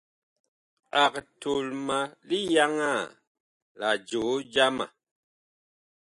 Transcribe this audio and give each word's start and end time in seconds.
Ag 1.03 1.13
tol 1.41 1.67
ma 1.85 1.99
liyaŋaa 2.27 3.03
la 3.79 3.89
joo 4.09 4.35
jama. 4.53 4.85